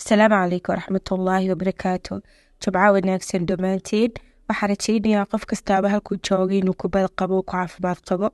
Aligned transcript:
asalaamu 0.00 0.34
calaykum 0.34 0.72
waraxmatullaahi 0.74 1.48
wabarakaatu 1.52 2.14
jimco 2.62 2.92
wanaagsan 2.96 3.46
dhammaantiin 3.48 4.12
waxaan 4.48 4.70
rajeynayaa 4.72 5.26
qof 5.32 5.42
kastaaba 5.50 5.88
halkuu 5.94 6.16
joogay 6.28 6.58
inuu 6.62 6.74
kubad 6.82 7.06
qabo 7.18 7.42
ku 7.42 7.52
caafimaad 7.52 8.00
qabo. 8.08 8.28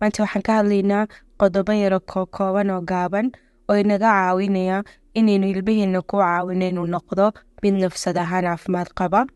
Maanta 0.00 0.22
waxaan 0.24 0.42
ka 0.46 0.52
hadlaynaa 0.58 1.06
qodobo 1.40 1.72
yaro 1.82 2.00
kookooban 2.12 2.70
oo 2.70 2.80
gaaban 2.90 3.26
oo 3.68 3.76
inaga 3.82 4.10
caawinaya 4.16 4.82
inaynu 5.14 5.46
ilmihiina 5.52 6.02
ku 6.02 6.16
caawino 6.22 6.66
inuu 6.68 6.86
noqdo 6.94 7.32
mid 7.62 7.74
nafsad 7.82 8.16
ahaan 8.18 8.44
caafimaad 8.44 8.88
qaba. 8.98 9.26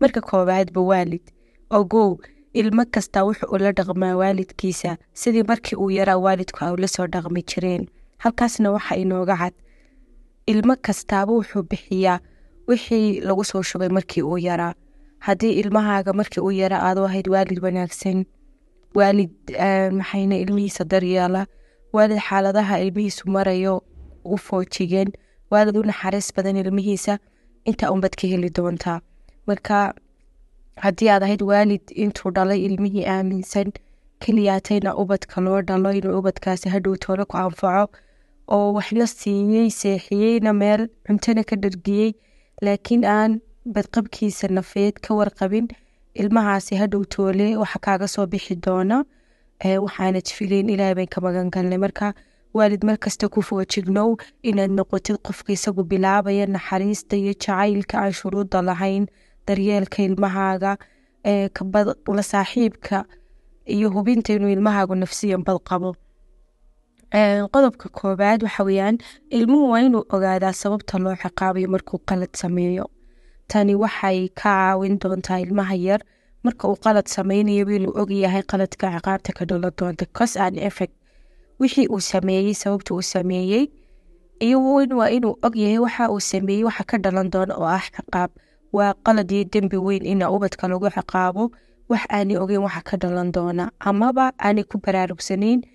Marka 0.00 0.20
koowaadba 0.20 0.80
waalid. 0.90 1.22
Ogow 1.70 2.18
ilmo 2.54 2.84
kasta 2.94 3.24
wuxuu 3.24 3.50
ula 3.54 3.72
dhaqmaa 3.72 4.14
waalidkiisa. 4.20 4.96
Sidii 5.12 5.42
markii 5.50 5.76
uu 5.82 5.90
yaraa 5.90 6.16
waalidku 6.26 6.64
ay 6.64 6.72
ula 6.72 6.88
soo 6.88 7.06
dhaqmi 7.06 7.42
jireen. 7.42 7.86
Halkaasna 8.18 8.70
waxa 8.72 8.96
inooga 8.96 9.36
cad 9.36 9.54
ilmo 10.52 10.74
kastaaba 10.86 11.32
wuxuu 11.38 11.62
bixiyaa 11.70 12.18
wixii 12.68 13.20
lagu 13.28 13.44
soo 13.50 13.62
shubay 13.70 13.88
markii 13.96 14.22
uu 14.30 14.38
yaraa 14.48 14.74
haddii 15.26 15.52
ilmahaaga 15.62 16.12
markii 16.20 16.40
uu 16.46 16.50
yaraa 16.62 16.82
aad 16.88 16.98
u 16.98 17.04
ahayd 17.08 17.28
waalid 17.34 17.58
wanaagsan 17.64 18.18
waalid 18.98 19.32
maxayna 19.98 20.36
ilmihiisa 20.44 20.84
daryeela 20.92 21.42
waalid 21.92 22.20
xaaladaha 22.28 22.78
ilmihiisu 22.84 23.30
marayo 23.36 23.74
u 24.24 24.36
foojigan 24.46 25.08
waalid 25.50 25.76
u 25.76 25.82
naxariis 25.90 26.28
badan 26.36 26.56
ilmihiisa 26.62 27.18
intaa 27.70 27.90
unbad 27.94 28.14
ka 28.20 28.26
heli 28.32 28.50
doontaa. 28.56 28.98
Marka 29.46 29.94
haddii 30.84 31.08
aad 31.14 31.22
ahayd 31.26 31.42
waalid 31.50 31.84
intuu 32.04 32.30
dhalay 32.36 32.60
ilmihii 32.66 33.04
aaminsan 33.14 33.72
keliyaatayna 34.24 34.94
ubadka 35.02 35.40
loo 35.40 35.60
dhalo 35.62 35.92
inuu 35.98 36.18
ubadkaasi 36.18 36.68
hadhow 36.74 36.94
toolo 37.04 37.24
ku 37.30 37.36
anfaco 37.36 37.92
oo 38.56 38.68
waxna 38.76 39.06
siiyey 39.06 39.68
seexiyeyna 39.80 40.52
meel 40.62 40.82
cuntona 41.06 41.42
ka 41.50 41.56
dhargiyey 41.62 42.10
laakiin 42.64 43.04
aan 43.16 43.32
badqabkiisa 43.74 44.48
nafeed 44.56 44.94
ka 45.04 45.10
warqabin 45.18 45.66
ilmahaasi 46.20 46.74
hadhow 46.80 47.02
toole 47.14 47.46
waxa 47.62 47.78
kaaga 47.86 48.06
soo 48.14 48.26
bixi 48.32 48.54
doona 48.66 48.98
waxaana 49.84 50.20
jifileyn 50.26 50.68
ilaahay 50.74 50.94
bayn 50.98 51.08
ka 51.14 51.20
magan 51.24 51.50
galnay. 51.54 51.78
Marka 51.84 52.14
waalid 52.56 52.82
markasta 52.88 53.28
ku 53.34 53.40
foojignow 53.48 54.10
inaad 54.42 54.72
noqotid 54.78 55.16
qofka 55.26 55.52
isagu 55.56 55.82
bilaabaya 55.90 56.46
naxariista 56.54 57.14
iyo 57.16 57.32
jacaylka 57.42 57.94
aan 58.02 58.12
shuruudda 58.20 58.62
lahayn 58.68 59.04
daryeelka 59.46 60.02
ilmahaaga 60.08 60.72
la 62.16 62.22
saaxiibka 62.32 63.04
iyo 63.66 63.90
hubinta 63.94 64.32
inuu 64.32 64.48
ilmahaagu 64.56 64.94
nafsiyan 64.94 65.44
bad 65.46 65.58
qabo 65.68 65.94
qodobka 67.14 67.88
koobaad 67.90 68.42
waxa 68.42 68.64
weyaan 68.64 68.98
ilmuhu 69.30 69.70
waa 69.70 69.80
inuu 69.82 70.04
ogaadaa 70.14 70.52
sababta 70.52 70.98
loo 70.98 71.14
ciqaabayo 71.16 71.68
markuu 71.68 71.98
qalad 72.06 72.30
sameeyo. 72.36 72.86
Tani 73.48 73.74
waxay 73.74 74.28
ka 74.28 74.42
caawin 74.42 74.98
doontaa 74.98 75.38
ilmaha 75.42 75.74
yar 75.74 76.00
marka 76.44 76.68
uu 76.68 76.76
qalad 76.84 77.06
sameynayaba 77.08 77.72
inuu 77.74 77.92
ogyahay 77.98 78.42
qaladka 78.42 78.86
ciqaabta 78.94 79.32
ka 79.34 79.44
dhalan 79.44 79.72
doonta 79.78 80.06
cos 80.16 80.36
an 80.36 80.58
effect 80.58 80.94
wixii 81.60 81.86
uu 81.90 82.00
sameeyey 82.00 82.54
sababta 82.54 82.94
uu 82.94 83.02
sameeyey 83.02 83.66
iyo 84.40 84.58
waa 84.98 85.10
inuu 85.10 85.34
ogyahay 85.42 85.78
waxa 85.78 86.10
uu 86.10 86.20
sameeyey 86.20 86.64
waxa 86.64 86.84
ka 86.84 86.98
dhalan 86.98 87.30
doona 87.30 87.54
oo 87.58 87.66
ah 87.66 87.82
ciqaab. 87.96 88.30
Waa 88.72 88.94
qalad 89.02 89.30
iyo 89.32 89.44
dembi 89.52 89.76
weyn 89.76 90.06
ina 90.06 90.30
ubadka 90.30 90.68
lagu 90.68 90.86
ciqaabo 90.90 91.50
wax 91.90 92.06
aanay 92.06 92.36
ogeyn 92.38 92.62
waxa 92.62 92.80
ka 92.86 92.96
dhalan 92.96 93.32
doona. 93.34 93.70
Amaba 93.80 94.30
aanay 94.38 94.62
ku 94.64 94.78
baraarugsanayn 94.78 95.66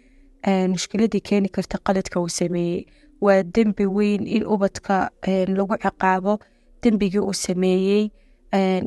mushkiladii 0.47 1.21
keeni 1.21 1.49
karta 1.49 1.77
qaladka 1.85 2.19
uu 2.21 2.29
sameeyey. 2.29 2.85
Waa 3.21 3.43
dembi 3.43 3.85
weyn 3.85 4.27
in 4.27 4.43
ubadka 4.45 5.09
lagu 5.57 5.75
ciqaabo 5.83 6.39
dembigii 6.83 7.19
uu 7.19 7.33
sameeyey. 7.33 8.11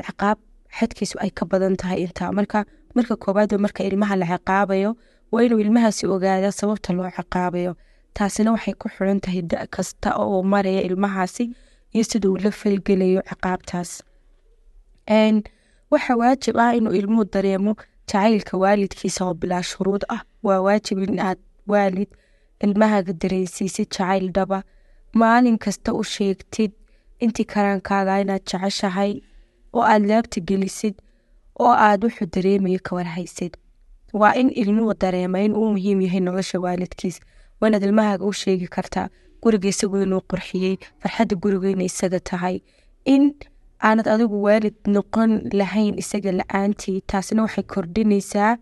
Ciqaab 0.06 0.38
xadkiisu 0.78 1.16
ay 1.20 1.30
ka 1.30 1.44
badan 1.46 1.76
tahay 1.76 2.02
intaa 2.06 2.32
marka 2.32 2.64
marka 2.94 3.16
koobaad 3.16 3.52
marka 3.58 3.82
ilmaha 3.84 4.16
la 4.16 4.26
ciqaabayo 4.26 4.90
waa 5.32 5.42
inuu 5.42 5.58
ilmahaasi 5.64 6.06
ogaada 6.06 6.52
sababta 6.52 6.92
loo 6.92 7.10
ciqaabayo. 7.16 7.72
Taasina 8.14 8.52
waxay 8.52 8.74
ku 8.74 8.88
xiran 8.88 9.20
tahay 9.20 9.42
da 9.42 9.66
kasta 9.66 10.14
oo 10.16 10.42
maraya 10.42 10.82
ilmahaasi 10.82 11.44
iyo 11.94 12.04
sida 12.04 12.28
uu 12.30 12.36
la 12.36 12.50
falgelayo 12.50 13.20
ciqaabtaas. 13.30 13.90
Waxa 15.90 16.16
waajib 16.20 16.56
ah 16.60 16.76
inuu 16.76 16.92
ilmuhu 17.00 17.24
dareemo 17.32 17.72
jacaylka 18.06 18.56
waalidkiisa 18.62 19.24
oo 19.26 19.34
bilaa 19.34 19.62
shuruud 19.62 20.04
ah. 20.08 20.22
Waa 20.42 20.60
waajib 20.60 20.98
in 20.98 21.18
aad 21.20 21.38
waalid 21.68 22.08
ilmahaaga 22.64 23.12
dareensiisid 23.12 23.88
jacayl 23.90 24.30
dhaba. 24.36 24.62
Maalin 25.20 25.58
kasta 25.58 25.92
u 25.94 26.02
sheegtid 26.04 26.72
intii 27.20 27.44
karaankaaga 27.52 28.20
inaad 28.22 28.42
jeceshahay 28.50 29.12
oo 29.72 29.82
aad 29.92 30.02
laabta 30.10 30.40
gelisid 30.48 30.94
oo 31.64 31.72
aad 31.86 32.04
wuxuu 32.04 32.26
dareemayo 32.34 32.78
ka 32.82 32.96
warhaysid 32.96 33.56
waa 34.20 34.34
in 34.40 34.50
ilmuhu 34.62 34.94
dareema 35.00 35.40
in 35.40 35.52
uu 35.60 35.70
muhiim 35.74 36.00
yahay 36.06 36.20
nolosha 36.20 36.60
waalidkiis 36.64 37.20
waa 37.60 37.68
inaad 37.68 37.82
ilmahaaga 37.88 38.24
u 38.24 38.32
sheegi 38.32 38.68
kartaa 38.76 39.08
guriga 39.42 39.68
isagu 39.68 40.02
inuu 40.02 40.20
qurxiyey 40.30 40.76
farxadda 41.02 41.36
guriga 41.42 41.68
inay 41.70 41.86
isaga 41.92 42.20
tahay. 42.20 42.56
In 43.04 43.34
aanad 43.88 44.08
adigu 44.14 44.42
waalid 44.46 44.74
noqon 44.86 45.30
lahayn 45.60 45.98
isaga 46.02 46.32
la'aantii 46.40 47.00
taasina 47.10 47.42
waxay 47.46 47.64
kordhinaysaa 47.74 48.52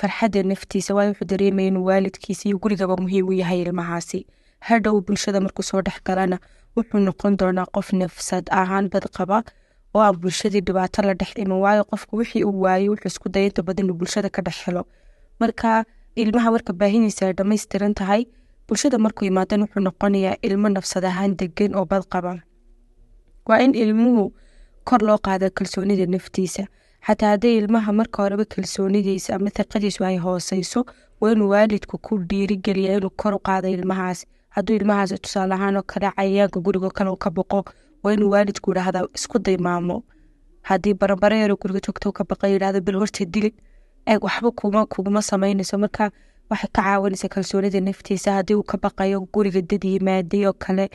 farxadda 0.00 0.42
naftiisa 0.42 0.94
waayo 0.94 1.10
wuxuu 1.12 1.24
dareemaya 1.32 1.68
inuu 1.68 1.84
waalidkiisa 1.84 2.48
iyo 2.48 2.58
gurigaba 2.58 2.96
muhiim 2.96 3.28
u 3.28 3.32
yahay 3.32 3.62
ilmahaasi. 3.62 4.26
Hadhow 4.60 5.00
bulshada 5.00 5.40
markuu 5.40 5.62
soo 5.62 5.82
dhex 5.82 6.02
galana 6.04 6.38
wuxuu 6.76 6.98
noqon 6.98 7.36
doonaa 7.38 7.66
qof 7.74 7.92
nafsad 7.92 8.44
ahaan 8.50 8.88
badqaba 8.90 9.44
oo 9.94 10.00
aan 10.02 10.16
bulshadii 10.20 10.60
dhibaato 10.66 11.02
la 11.02 11.14
dhex 11.14 11.30
iman 11.38 11.58
waayo 11.64 11.84
qofku 11.84 12.16
wixii 12.16 12.44
uu 12.44 12.60
waayey 12.64 12.88
wuxuu 12.88 13.06
isku 13.08 13.28
daya 13.28 13.46
inta 13.46 13.62
badan 13.62 13.84
inuu 13.86 13.96
bulshada 13.98 14.30
ka 14.30 14.42
dhex 14.42 14.56
helo. 14.66 14.82
Marka 15.40 15.84
ilmaha 16.16 16.50
marka 16.50 16.72
baahinaysa 16.72 17.26
ay 17.26 17.32
dhammaystiran 17.32 17.94
tahay 17.94 18.26
bulshada 18.68 18.98
markuu 18.98 19.26
imaadan 19.30 19.62
wuxuu 19.62 19.80
noqonayaa 19.80 20.36
ilmo 20.42 20.68
nafsad 20.68 21.04
ahaan 21.04 21.36
degan 21.36 21.74
oo 21.78 21.84
badqaba. 21.86 22.42
Waa 23.46 23.58
in 23.62 23.74
ilmuhu 23.74 24.32
kor 24.84 25.00
loo 25.06 25.18
qaada 25.18 25.50
kalsoonida 25.50 26.06
naftiisa 26.06 26.66
xataa 27.06 27.30
hadday 27.34 27.56
ilmaha 27.58 27.92
marka 27.92 28.22
horeba 28.22 28.44
kalsoonidiisa 28.44 29.34
ama 29.36 29.50
hiqadiisu 29.58 30.04
ay 30.04 30.16
hooseyso 30.24 30.84
waa 31.20 31.32
inuu 31.32 31.48
waalidku 31.54 31.98
ku 31.98 32.18
dhiirigeliya 32.30 32.96
inuu 32.98 33.10
kor 33.16 33.34
u 33.34 33.38
qaada 33.38 33.68
ilmahaas. 33.68 34.26
Hadduu 34.48 34.76
ilmahaas 34.76 35.14
tusaale 35.22 35.54
ahaan 35.54 35.76
oo 35.76 35.82
kale 35.82 36.10
cayayaanka 36.16 36.60
gurigo 36.60 36.90
kale 36.90 37.16
ka 37.24 37.30
boqo 37.30 37.64
waa 38.02 38.12
inuu 38.12 38.30
waalidku 38.30 38.70
idhaahda 38.72 39.06
isku 39.14 39.38
daymaamo. 39.38 40.02
Haddii 40.62 40.94
barabare 40.94 41.38
yaro 41.40 41.56
guriga 41.56 41.80
joogto 41.86 42.12
ka 42.12 42.24
baqa 42.24 42.48
yidhahdo 42.48 42.80
bil 42.80 42.98
horta 42.98 43.24
dili 43.24 43.54
eeg 44.06 44.24
waxba 44.24 44.50
kuma 44.50 44.86
kuguma 44.86 45.22
sameynayso 45.22 45.78
marka 45.78 46.10
waxay 46.50 46.70
ka 46.72 46.82
caawinaysa 46.82 47.28
kalsoonida 47.28 47.80
naftiisa 47.80 48.32
haddii 48.32 48.54
uu 48.54 48.62
ka 48.62 48.76
baqayo 48.78 49.20
guriga 49.32 49.62
dad 49.62 49.84
yimaaday 49.84 50.46
oo 50.46 50.52
kale. 50.52 50.90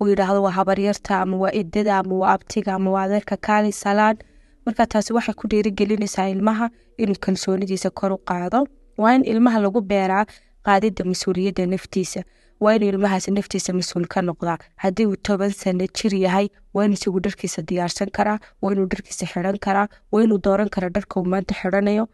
Uu 0.00 0.08
yidhaahdo 0.08 0.42
waa 0.42 0.50
habaryarta 0.58 1.20
ama 1.20 1.36
waa 1.36 1.52
idada 1.52 1.98
ama 1.98 2.14
waa 2.14 2.32
abtiga 2.32 2.74
ama 2.74 2.90
waa 2.90 3.02
adeerka 3.02 3.36
kaali 3.36 3.72
salaan 3.72 4.16
marka 4.66 4.86
taasi 4.92 5.12
waxay 5.16 5.34
ku 5.40 5.48
dhiirigelinaysaa 5.50 6.28
ilmaha 6.34 6.66
inuu 7.02 7.18
kalsoonidiisa 7.26 7.90
kor 7.90 8.12
u 8.12 8.18
qaado 8.30 8.60
waa 9.02 9.14
in 9.16 9.24
ilmaha 9.32 9.58
lagu 9.66 9.80
beeraa 9.92 10.24
qaadida 10.66 11.04
mas'uuliyadda 11.10 11.66
naftiisa 11.74 12.20
waa 12.64 12.74
inuu 12.76 12.88
ilmahaasi 12.92 13.30
naftiisa 13.38 13.72
mas'uul 13.78 14.06
ka 14.14 14.22
noqdaa 14.28 14.58
haddii 14.84 15.06
uu 15.10 15.16
toban 15.28 15.50
sano 15.62 15.86
jir 15.98 16.14
yahay 16.24 16.46
waa 16.74 16.84
inuu 16.86 16.98
isagu 17.00 17.20
dharkiisa 17.26 17.62
diyaarsan 17.68 18.10
karaa 18.18 18.38
waa 18.62 18.72
inuu 18.74 18.86
dharkiisa 18.92 19.26
xiran 19.32 19.58
karaa 19.66 19.86
waa 20.12 20.22
inuu 20.26 20.38
dooran 20.46 20.68
karaa 20.76 20.90
dharka 20.96 21.20
uu 21.20 21.24
maanta 21.34 21.54
xiranayo. 21.60 22.06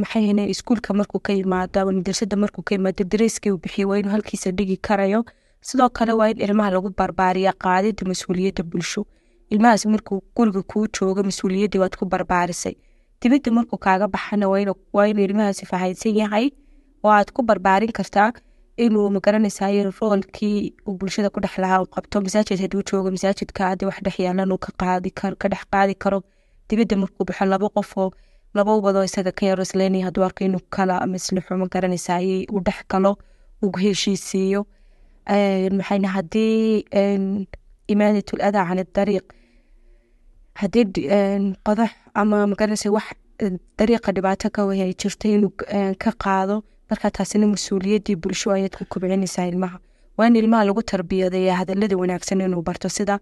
Maxay 0.00 0.50
iskuulka 0.54 0.94
markuu 0.94 1.20
ka 1.20 1.32
yimaado 1.32 1.84
madrasada 1.92 2.36
markuu 2.36 2.62
ka 2.62 2.74
yimaado 2.74 3.04
dareyskii 3.04 3.50
uu 3.52 3.58
bixiyo 3.64 3.88
waa 3.88 3.98
inuu 3.98 4.10
halkiisa 4.12 4.50
dhigi 4.50 4.76
karayo. 4.76 5.24
Sidoo 5.60 5.88
kale 5.88 6.12
waa 6.12 6.28
in 6.30 6.40
ilmaha 6.40 6.70
lagu 6.70 6.90
barbaariya 6.98 7.52
qaadida 7.52 8.04
mas'uuliyadda 8.08 8.62
bulsho 8.62 9.04
ilmahaas 9.54 9.86
markuu 9.94 10.20
guriga 10.36 10.62
kuu 10.72 10.86
joogo 10.98 11.22
mas'uuliyaddii 11.28 11.80
waad 11.82 11.96
ku 12.00 12.04
barbaarisay 12.14 12.74
dibadda 13.22 13.50
markuu 13.58 13.78
kaaga 13.86 14.06
baxana 14.14 14.48
waa 14.48 14.60
inuu 15.08 15.24
ilmahaasi 15.28 15.66
fahaysan 15.70 16.16
yahay 16.22 16.46
oo 17.04 17.10
aad 17.18 17.30
ku 17.36 17.42
barbaarin 17.48 17.92
kartaa 17.98 18.32
inuu 18.84 19.06
magaranaysayo 19.16 19.90
roolkii 20.00 20.58
uu 20.88 20.94
bulshada 21.00 21.30
ku 21.34 21.40
dhex 21.44 21.58
lahaa 21.64 21.80
uu 21.82 21.90
qabto 21.96 22.20
masaajid 22.26 22.60
hadduu 22.64 22.82
joogo 22.90 23.10
masaajidka 23.16 23.64
haddii 23.70 23.86
wax 23.90 23.98
dhex 24.06 24.18
yaalan 24.26 24.52
uu 24.54 24.58
ka 24.58 25.48
dhex 25.52 25.64
qaadi 25.72 25.94
karo 26.04 26.18
dibadda 26.68 26.96
markuu 27.02 27.24
baxo 27.28 27.44
laba 27.52 27.68
qofoo 27.76 28.10
laba 28.56 28.74
ubadoo 28.80 29.04
isaga 29.08 29.32
ka 29.38 29.46
yaro 29.50 29.62
isleynaya 29.68 30.04
hadduu 30.08 30.24
arko 30.28 30.44
inuu 30.44 30.60
kala 30.76 30.96
maslixo 31.12 31.56
magaranaysaye 31.62 32.36
uu 32.52 32.60
dhex 32.66 32.78
galo 32.90 33.12
uu 33.62 33.72
heshiisiiyo 33.82 34.60
maxayna 35.78 36.08
haddii 36.16 36.84
imaadatul 37.92 38.40
adaa 38.48 38.64
can 38.68 38.84
dariiq 38.96 39.24
haddii 40.60 40.84
qodax 41.66 41.90
ama 42.14 42.46
magaranaysa 42.52 42.90
wax 42.96 43.06
dariiqa 43.78 44.12
dhibaato 44.16 44.50
ka 44.56 44.62
way 44.68 44.80
ay 44.82 44.92
jirto 45.00 45.28
inuu 45.28 45.50
ka 46.02 46.10
qaado 46.24 46.56
marka 46.90 47.10
taasina 47.10 47.46
mas'uuliyaddii 47.54 48.16
bulsho 48.22 48.50
ayaad 48.56 48.74
ku 48.78 48.84
kobcinaysaa 48.92 49.46
ilmaha. 49.52 49.78
Waa 50.18 50.28
ilmaha 50.28 50.64
lagu 50.64 50.82
tarbiyadeeya 50.82 51.56
hadalada 51.60 51.96
wanaagsan 51.96 52.40
inuu 52.40 52.62
barto 52.62 52.88
sida 52.88 53.18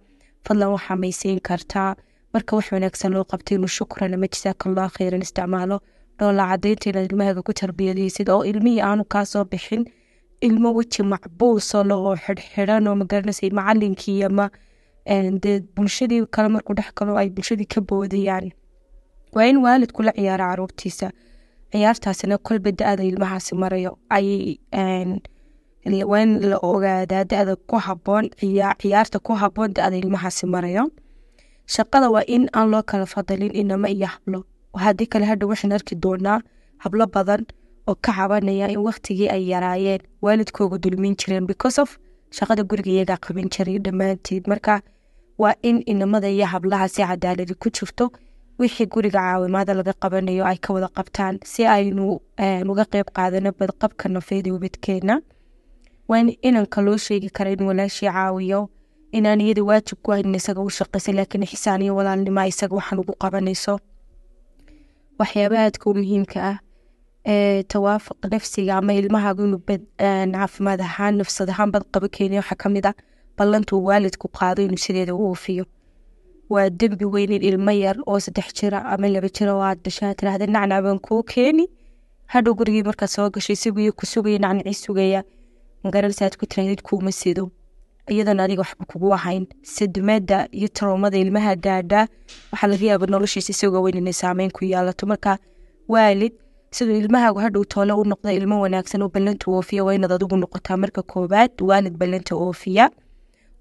fadlan 0.47 0.69
waxaa 0.77 0.97
maysiin 0.97 1.41
kartaa 1.49 1.97
marka 2.35 2.57
wax 2.57 2.67
wanaagsan 2.73 3.13
loo 3.17 3.25
qabtay 3.25 3.57
inuu 3.57 3.69
shukran 3.79 4.15
ama 4.15 4.27
jasaakallah 4.33 4.91
khayran 4.97 5.23
isticmaalo 5.27 5.77
dhoola 6.19 6.45
cadaynta 6.51 6.91
inaad 6.91 7.07
ilmahaaga 7.11 7.43
ku 7.43 7.53
tarbiyadaysid 7.61 8.29
oo 8.29 8.43
ilmihii 8.45 8.81
aanu 8.89 9.05
kaasoo 9.13 9.45
bixin 9.45 9.85
ilmo 10.49 10.69
weji 10.79 11.03
macbuuso 11.13 11.85
le 11.89 11.95
oo 11.95 12.17
xidhxidhan 12.25 12.89
oo 12.89 12.95
magaranaysa 13.03 13.49
macalinkii 13.59 14.23
ama 14.29 14.51
dee 15.07 15.61
bulshadii 15.77 16.27
kale 16.31 16.49
markuu 16.49 16.75
dhex 16.75 16.95
galo 16.95 17.17
ay 17.17 17.31
bulshadii 17.31 17.67
ka 17.67 17.81
boodayaan 17.81 18.53
waa 19.35 19.47
in 19.47 19.57
waalidku 19.65 20.03
la 20.03 20.13
ciyaara 20.13 20.47
caruurtiisa. 20.51 21.11
Ciyaartaasina 21.73 22.39
kolba 22.39 22.71
da-da 22.73 23.03
ilmahaasi 23.03 23.55
marayo. 23.55 23.99
Ay 24.11 24.59
waa 26.11 26.21
in 26.23 26.41
la 26.51 26.57
ogaadaa 26.63 27.25
da-da 27.25 27.57
ku 27.57 27.77
haboon 27.77 28.29
ciyaarta 28.39 29.19
ku 29.19 29.33
haboon 29.35 29.73
da-da 29.75 29.97
ilmahaasi 29.97 30.47
marayo. 30.47 30.91
Shaqada 31.67 32.11
waa 32.11 32.23
in 32.27 32.49
aan 32.53 32.71
loo 32.71 32.83
kala 32.83 33.07
fadalin 33.07 33.55
inama 33.57 33.89
iyo 33.89 34.07
hablo. 34.07 34.45
Haddii 34.77 35.07
kale 35.07 35.25
hadha 35.25 35.47
waxaan 35.47 35.73
arki 35.73 35.95
doonaa 35.97 36.41
hablo 36.79 37.07
badan 37.07 37.47
oo 37.89 37.95
ka 37.95 38.13
cabanaya 38.13 38.69
in 38.69 38.79
waktigii 38.85 39.29
ay 39.29 39.49
yaraayeen 39.51 40.01
waalidkooga 40.23 40.79
dulmin 40.79 41.17
jireen 41.17 41.47
because 41.47 41.79
of 41.81 41.99
shaqada 42.37 42.63
guriga 42.71 42.91
iyagaa 42.97 43.19
qaban 43.25 43.49
jiray 43.55 43.79
dhammaanteed 43.85 44.45
marka 44.53 44.75
waa 45.43 45.55
in 45.63 45.83
inamada 45.87 46.29
iyo 46.31 46.47
hablaha 46.53 46.89
si 46.89 47.03
cadaaladi 47.03 47.55
ku 47.55 47.69
jirto 47.77 48.11
wixii 48.59 48.87
guriga 48.87 49.19
caawimaada 49.21 49.75
laga 49.75 49.93
qabanayo 50.03 50.45
ay 50.51 50.57
ka 50.65 50.73
wada 50.75 50.89
qabtaan 50.97 51.39
si 51.53 51.67
aynu 51.67 52.21
uga 52.73 52.85
qeyb 52.93 53.09
qaadano 53.17 53.51
badqabka 53.59 54.09
nafeed 54.09 54.47
ee 54.47 54.51
ubadkeena. 54.57 55.15
Waa 56.09 56.19
in 56.21 56.29
inanka 56.43 56.81
loo 56.87 56.97
sheegi 56.97 57.31
kara 57.37 57.51
in 57.51 57.63
walaashii 57.69 58.11
caawiyo 58.13 58.61
inaan 59.13 59.41
iyada 59.41 59.63
waajib 59.65 59.99
ku 60.03 60.11
hayn 60.13 60.35
isaga 60.35 60.61
u 60.61 60.71
shaqaysa 60.71 61.13
laakiin 61.17 61.47
xisaan 61.51 61.83
iyo 61.83 61.97
walaalnima 61.97 62.47
isaga 62.47 62.75
waxaan 62.77 63.01
ugu 63.01 63.15
qabanayso. 63.23 63.79
Waxyaabaha 65.19 65.63
aadka 65.67 65.91
u 65.91 65.95
muhiimka 65.95 66.39
ah 66.51 66.57
tawaafuq 67.27 68.25
nafsiga 68.31 68.77
ama 68.77 68.95
ilmahaagu 68.95 69.45
inuu 69.45 69.61
caafimaad 69.99 70.81
ahaan 70.81 71.15
nafsad 71.17 71.49
ahaan 71.51 71.71
badqabo 71.73 72.09
keeniya 72.09 72.41
waxaa 72.41 72.57
ka 72.63 72.69
mid 72.69 72.87
ah 72.87 72.95
ballantuu 73.39 73.85
waalidku 73.85 74.29
qaado 74.29 74.63
inuu 74.63 74.77
sideeda 74.77 75.15
u 75.15 75.31
oofiyo 75.31 75.65
waa 76.51 76.71
dembi 76.71 77.05
weyn 77.05 77.33
in 77.33 77.43
ilmo 77.43 77.71
yar 77.71 77.97
oo 78.07 78.19
saddex 78.21 78.53
jira 78.59 78.85
ama 78.85 79.09
laba 79.09 79.29
jira 79.29 79.55
oo 79.55 79.63
aad 79.63 79.79
dhashaa 79.85 80.15
tirahda 80.15 80.47
nacnaa 80.47 80.83
baan 80.83 80.99
kuu 80.99 81.23
keeni 81.23 81.69
hadhow 82.27 82.55
gurigii 82.55 82.83
markaad 82.83 83.09
soo 83.11 83.31
gasho 83.31 83.53
isaguyo 83.53 83.93
ku 83.93 84.07
sugaya 84.07 84.39
nacnacii 84.39 84.75
sugaya. 84.75 85.23
Magaranaysa 85.85 86.25
aad 86.27 86.37
ku 86.37 86.47
tirahdid 86.47 86.83
kuuma 86.83 87.13
sido. 87.13 87.51
Iyadan 88.11 88.41
adiga 88.41 88.63
waxba 88.63 88.85
kugu 88.87 89.15
ahayn. 89.15 89.47
Sadumada 89.63 90.49
iyo 90.51 90.69
taroomada 90.69 91.19
ilmaha 91.19 91.57
gaadhaa 91.57 92.07
waxaa 92.53 92.67
laga 92.73 92.87
yaaba 92.87 93.07
noloshiisa 93.07 93.51
isagoo 93.53 93.83
weyn 93.83 93.97
inay 93.99 94.13
saameyn 94.13 94.51
ku 94.51 94.65
yaalato 94.65 95.07
marka 95.07 95.39
waalid 95.89 96.33
siduu 96.77 96.97
ilmahaagu 97.03 97.39
hadhow 97.45 97.65
toole 97.65 97.93
u 97.93 98.05
noqda 98.05 98.33
ilmo 98.39 98.57
wanaagsan 98.65 99.03
oo 99.03 99.09
ballanta 99.15 99.51
oofiya 99.51 99.85
waa 99.85 99.95
inaad 99.95 100.13
adigu 100.17 100.37
noqotaa 100.37 100.77
marka 100.83 101.03
koobaad 101.03 101.53
waalid 101.69 101.97
ballanta 102.01 102.35
oofiya. 102.37 102.91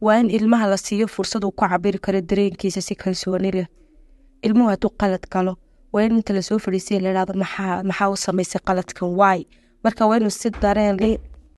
Waa 0.02 0.18
in 0.20 0.30
ilmaha 0.30 0.68
la 0.68 0.78
siiyo 0.78 1.08
fursad 1.08 1.44
uu 1.46 1.52
ku 1.52 1.66
cabiri 1.70 2.00
karo 2.00 2.22
dareenkiisa 2.22 2.82
si 2.82 2.96
kalsooni 2.96 3.52
leh. 3.52 3.68
Ilmuhu 4.44 4.70
hadduu 4.70 4.90
qalad 5.02 5.26
galo 5.34 5.54
waa 5.94 6.04
in 6.04 6.16
inta 6.18 6.34
la 6.34 6.42
soo 6.42 6.58
fadhiisiya 6.60 7.00
lahahdo 7.02 7.34
maxaa 7.34 7.84
maxaa 7.84 8.10
u 8.10 8.18
samaysay 8.18 8.62
qaladkan? 8.68 9.10
Waay 9.20 9.46
marka 9.84 10.08
waa 10.08 10.18
inuu 10.18 10.30
si 10.30 10.50
dareen 10.50 10.98